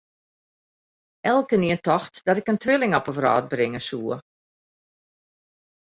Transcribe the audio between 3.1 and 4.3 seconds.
wrâld bringe soe.